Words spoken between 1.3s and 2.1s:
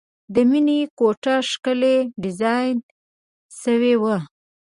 ښکلې